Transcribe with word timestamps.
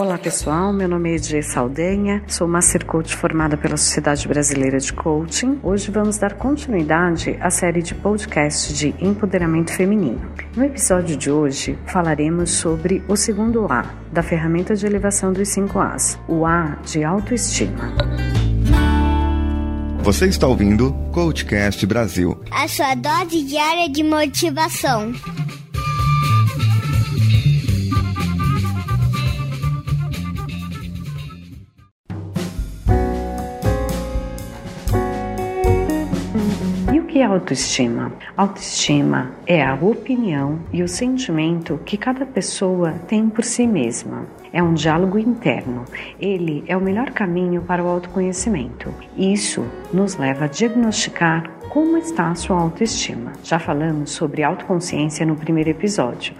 Olá 0.00 0.16
pessoal, 0.16 0.72
meu 0.72 0.88
nome 0.88 1.10
é 1.10 1.16
Edie 1.16 1.42
Saldanha, 1.42 2.22
sou 2.26 2.48
Master 2.48 2.86
Coach 2.86 3.14
formada 3.14 3.58
pela 3.58 3.76
Sociedade 3.76 4.26
Brasileira 4.26 4.78
de 4.78 4.94
Coaching. 4.94 5.60
Hoje 5.62 5.90
vamos 5.90 6.16
dar 6.16 6.32
continuidade 6.36 7.36
à 7.38 7.50
série 7.50 7.82
de 7.82 7.94
podcast 7.94 8.72
de 8.72 8.94
empoderamento 8.98 9.74
feminino. 9.74 10.22
No 10.56 10.64
episódio 10.64 11.18
de 11.18 11.30
hoje 11.30 11.78
falaremos 11.84 12.50
sobre 12.50 13.04
o 13.08 13.14
segundo 13.14 13.70
A 13.70 13.94
da 14.10 14.22
ferramenta 14.22 14.74
de 14.74 14.86
elevação 14.86 15.34
dos 15.34 15.48
5 15.48 15.78
As, 15.78 16.18
o 16.26 16.46
A 16.46 16.78
de 16.82 17.04
autoestima. 17.04 17.92
Você 20.02 20.28
está 20.28 20.46
ouvindo 20.46 20.94
Coachcast 21.12 21.84
Brasil. 21.84 22.40
A 22.50 22.66
sua 22.66 22.94
dose 22.94 23.42
diária 23.42 23.86
de 23.90 24.02
motivação. 24.02 25.12
Autoestima? 37.32 38.12
Autoestima 38.36 39.32
é 39.46 39.62
a 39.64 39.74
opinião 39.74 40.58
e 40.72 40.82
o 40.82 40.88
sentimento 40.88 41.78
que 41.84 41.96
cada 41.96 42.26
pessoa 42.26 42.92
tem 43.06 43.28
por 43.28 43.44
si 43.44 43.66
mesma. 43.66 44.26
É 44.52 44.62
um 44.62 44.74
diálogo 44.74 45.18
interno. 45.18 45.84
Ele 46.20 46.64
é 46.66 46.76
o 46.76 46.80
melhor 46.80 47.10
caminho 47.10 47.62
para 47.62 47.82
o 47.82 47.88
autoconhecimento. 47.88 48.92
Isso 49.16 49.64
nos 49.92 50.16
leva 50.16 50.46
a 50.46 50.48
diagnosticar 50.48 51.60
como 51.70 51.96
está 51.96 52.32
a 52.32 52.34
sua 52.34 52.60
autoestima? 52.60 53.32
Já 53.44 53.60
falamos 53.60 54.10
sobre 54.10 54.42
autoconsciência 54.42 55.24
no 55.24 55.36
primeiro 55.36 55.70
episódio. 55.70 56.34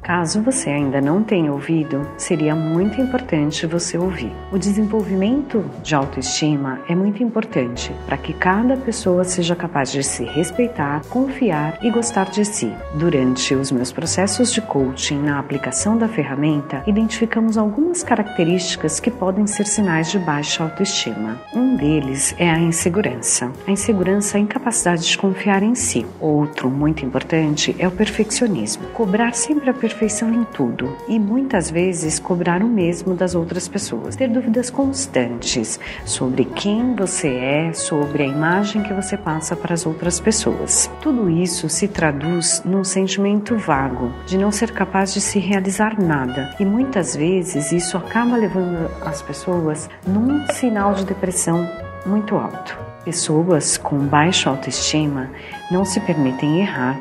Caso 0.00 0.40
você 0.40 0.70
ainda 0.70 1.00
não 1.00 1.24
tenha 1.24 1.52
ouvido, 1.52 2.08
seria 2.16 2.54
muito 2.54 3.00
importante 3.00 3.66
você 3.66 3.98
ouvir. 3.98 4.30
O 4.52 4.58
desenvolvimento 4.58 5.64
de 5.82 5.92
autoestima 5.92 6.78
é 6.88 6.94
muito 6.94 7.20
importante 7.20 7.92
para 8.06 8.16
que 8.16 8.32
cada 8.32 8.76
pessoa 8.76 9.24
seja 9.24 9.56
capaz 9.56 9.90
de 9.90 10.04
se 10.04 10.22
respeitar, 10.22 11.02
confiar 11.08 11.80
e 11.82 11.90
gostar 11.90 12.30
de 12.30 12.44
si. 12.44 12.72
Durante 12.94 13.56
os 13.56 13.72
meus 13.72 13.90
processos 13.90 14.52
de 14.52 14.60
coaching 14.60 15.18
na 15.18 15.40
aplicação 15.40 15.98
da 15.98 16.06
ferramenta, 16.06 16.84
identificamos 16.86 17.55
algumas 17.56 18.02
características 18.02 19.00
que 19.00 19.10
podem 19.10 19.46
ser 19.46 19.66
sinais 19.66 20.10
de 20.10 20.18
baixa 20.18 20.64
autoestima. 20.64 21.40
Um 21.54 21.76
deles 21.76 22.34
é 22.38 22.50
a 22.50 22.58
insegurança. 22.58 23.50
A 23.66 23.70
insegurança 23.70 24.36
é 24.36 24.40
incapaz 24.40 24.66
capacidade 24.66 25.06
de 25.06 25.16
confiar 25.16 25.62
em 25.62 25.76
si. 25.76 26.04
Outro 26.20 26.68
muito 26.68 27.04
importante 27.04 27.76
é 27.78 27.86
o 27.86 27.90
perfeccionismo. 27.90 28.88
Cobrar 28.88 29.32
sempre 29.32 29.70
a 29.70 29.74
perfeição 29.74 30.32
em 30.34 30.42
tudo 30.42 30.96
e 31.06 31.20
muitas 31.20 31.70
vezes 31.70 32.18
cobrar 32.18 32.64
o 32.64 32.68
mesmo 32.68 33.14
das 33.14 33.36
outras 33.36 33.68
pessoas. 33.68 34.16
Ter 34.16 34.28
dúvidas 34.28 34.70
constantes 34.70 35.78
sobre 36.04 36.44
quem 36.44 36.96
você 36.96 37.28
é, 37.28 37.72
sobre 37.72 38.24
a 38.24 38.26
imagem 38.26 38.82
que 38.82 38.92
você 38.92 39.16
passa 39.16 39.54
para 39.54 39.72
as 39.72 39.86
outras 39.86 40.18
pessoas. 40.18 40.90
Tudo 41.00 41.30
isso 41.30 41.68
se 41.68 41.86
traduz 41.86 42.60
num 42.64 42.82
sentimento 42.82 43.56
vago 43.56 44.12
de 44.26 44.36
não 44.36 44.50
ser 44.50 44.72
capaz 44.72 45.14
de 45.14 45.20
se 45.20 45.38
realizar 45.38 46.00
nada 46.00 46.56
e 46.58 46.64
muitas 46.64 47.14
vezes 47.14 47.45
isso 47.54 47.96
acaba 47.96 48.36
levando 48.36 48.90
as 49.04 49.22
pessoas 49.22 49.88
num 50.06 50.46
sinal 50.52 50.94
de 50.94 51.04
depressão 51.04 51.68
muito 52.04 52.36
alto. 52.36 52.76
Pessoas 53.04 53.76
com 53.76 53.98
baixa 53.98 54.50
autoestima 54.50 55.30
não 55.70 55.84
se 55.84 56.00
permitem 56.00 56.60
errar. 56.60 56.98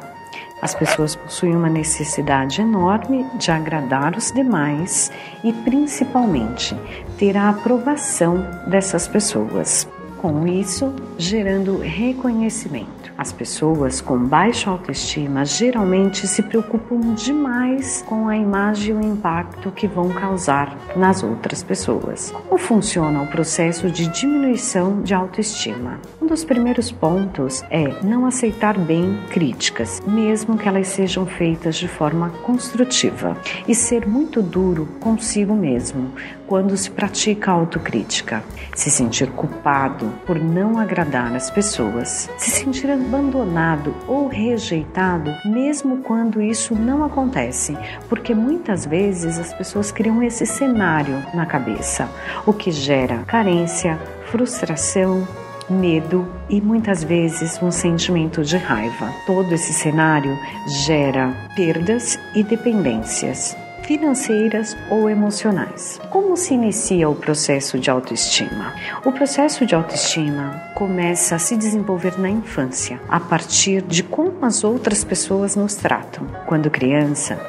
As 0.62 0.76
pessoas 0.76 1.16
possuem 1.16 1.56
uma 1.56 1.70
necessidade 1.70 2.62
enorme 2.62 3.26
de 3.36 3.52
agradar 3.52 4.16
os 4.16 4.32
demais 4.32 5.12
e, 5.44 5.52
principalmente, 5.52 6.76
ter 7.18 7.36
a 7.36 7.50
aprovação 7.50 8.38
dessas 8.68 9.08
pessoas. 9.08 9.88
Com 10.18 10.48
isso, 10.48 10.94
gerando 11.18 11.78
reconhecimento. 11.80 12.95
As 13.18 13.32
pessoas 13.32 14.02
com 14.02 14.18
baixa 14.18 14.70
autoestima 14.70 15.46
geralmente 15.46 16.28
se 16.28 16.42
preocupam 16.42 17.14
demais 17.14 18.04
com 18.08 18.28
a 18.28 18.36
imagem 18.36 18.90
e 18.90 18.94
o 18.94 19.02
impacto 19.02 19.72
que 19.72 19.88
vão 19.88 20.10
causar 20.10 20.78
nas 20.98 21.24
outras 21.24 21.64
pessoas. 21.64 22.32
Como 22.32 22.60
funciona 22.60 23.22
o 23.22 23.28
processo 23.28 23.90
de 23.90 24.08
diminuição 24.08 25.02
de 25.02 25.14
autoestima? 25.14 26.00
Um 26.22 26.28
dos 26.28 26.44
primeiros 26.44 26.92
pontos 26.92 27.64
é 27.70 28.04
não 28.04 28.26
aceitar 28.26 28.78
bem 28.78 29.18
críticas, 29.30 30.02
mesmo 30.06 30.58
que 30.58 30.68
elas 30.68 30.88
sejam 30.88 31.26
feitas 31.26 31.78
de 31.78 31.88
forma 31.88 32.30
construtiva, 32.44 33.38
e 33.68 33.74
ser 33.74 34.06
muito 34.06 34.42
duro 34.42 34.88
consigo 35.00 35.56
mesmo 35.56 36.12
quando 36.48 36.76
se 36.78 36.90
pratica 36.90 37.52
autocrítica, 37.52 38.44
se 38.74 38.90
sentir 38.92 39.30
culpado 39.32 40.12
por 40.26 40.40
não 40.40 40.78
agradar 40.78 41.36
as 41.36 41.50
pessoas, 41.50 42.30
se 42.38 42.52
sentir 42.52 42.90
abandonado 42.90 43.96
ou 44.08 44.28
rejeitado, 44.28 45.32
mesmo 45.46 45.98
quando 45.98 46.42
isso 46.42 46.76
não 46.76 47.04
acontece, 47.04 47.78
porque 48.08 48.34
muitas 48.34 48.86
vezes 48.86 49.40
as 49.40 49.54
pessoas 49.54 49.92
criam 49.92 50.22
esse 50.22 50.46
cenário 50.46 51.24
na 51.34 51.46
cabeça, 51.46 52.10
o 52.46 52.54
que 52.54 52.72
gera 52.72 53.20
carência, 53.26 54.00
frustração, 54.32 55.28
medo 55.70 56.28
e 56.48 56.62
muitas 56.62 57.04
vezes 57.04 57.60
um 57.62 57.72
sentimento 57.72 58.44
de 58.44 58.58
raiva. 58.58 59.12
Todo 59.26 59.52
esse 59.52 59.74
cenário 59.74 60.38
gera 60.86 61.34
perdas 61.56 62.20
e 62.36 62.44
dependências 62.44 63.58
financeiras 63.86 64.76
ou 64.90 65.10
emocionais. 65.10 66.02
Como 66.10 66.36
se 66.36 66.56
inicia 66.56 67.08
o 67.08 67.16
processo 67.16 67.78
de 67.78 67.90
autoestima? 67.90 68.74
O 69.06 69.12
processo 69.12 69.66
de 69.66 69.76
autoestima 69.76 70.60
começa 70.74 71.36
a 71.36 71.40
se 71.40 71.56
desenvolver 71.56 72.20
na 72.20 72.30
infância, 72.30 73.00
a 73.08 73.20
partir 73.20 73.84
de 73.84 74.02
como 74.02 74.44
as 74.44 74.64
outras 74.64 75.04
pessoas 75.04 75.56
nos 75.56 75.76
tratam. 75.76 76.26
Quando 76.48 76.70
criança, 76.72 77.40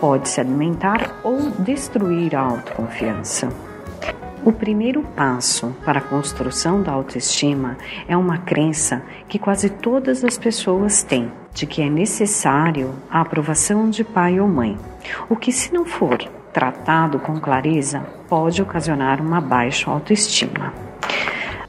pode 0.00 0.28
se 0.28 0.40
alimentar 0.40 1.20
ou 1.22 1.50
destruir 1.50 2.34
a 2.34 2.40
autoconfiança. 2.40 3.73
O 4.44 4.52
primeiro 4.52 5.02
passo 5.16 5.74
para 5.86 6.00
a 6.00 6.02
construção 6.02 6.82
da 6.82 6.92
autoestima 6.92 7.78
é 8.06 8.14
uma 8.14 8.36
crença 8.36 9.02
que 9.26 9.38
quase 9.38 9.70
todas 9.70 10.22
as 10.22 10.36
pessoas 10.36 11.02
têm 11.02 11.32
de 11.54 11.66
que 11.66 11.80
é 11.80 11.88
necessário 11.88 12.94
a 13.10 13.22
aprovação 13.22 13.88
de 13.88 14.04
pai 14.04 14.38
ou 14.38 14.46
mãe, 14.46 14.76
o 15.30 15.36
que, 15.36 15.50
se 15.50 15.72
não 15.72 15.86
for 15.86 16.18
tratado 16.52 17.18
com 17.18 17.40
clareza, 17.40 18.00
pode 18.28 18.60
ocasionar 18.60 19.18
uma 19.18 19.40
baixa 19.40 19.90
autoestima. 19.90 20.74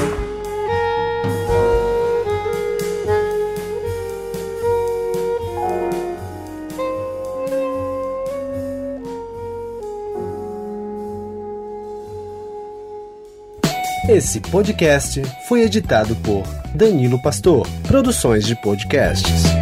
Esse 14.08 14.40
podcast 14.40 15.22
foi 15.48 15.64
editado 15.64 16.16
por 16.18 16.44
Danilo 16.74 17.22
Pastor, 17.22 17.68
Produções 17.88 18.46
de 18.46 18.56
Podcasts. 18.56 19.61